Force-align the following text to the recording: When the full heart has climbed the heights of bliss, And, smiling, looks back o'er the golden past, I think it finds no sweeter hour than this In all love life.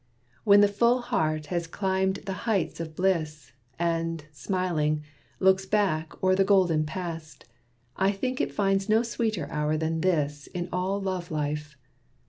When 0.45 0.61
the 0.61 0.67
full 0.67 0.99
heart 1.01 1.45
has 1.53 1.67
climbed 1.67 2.23
the 2.25 2.33
heights 2.49 2.79
of 2.79 2.95
bliss, 2.95 3.51
And, 3.77 4.25
smiling, 4.31 5.03
looks 5.39 5.67
back 5.67 6.15
o'er 6.23 6.33
the 6.33 6.43
golden 6.43 6.87
past, 6.87 7.45
I 7.97 8.11
think 8.11 8.41
it 8.41 8.51
finds 8.51 8.89
no 8.89 9.03
sweeter 9.03 9.47
hour 9.51 9.77
than 9.77 10.01
this 10.01 10.47
In 10.47 10.69
all 10.73 10.99
love 10.99 11.29
life. 11.29 11.77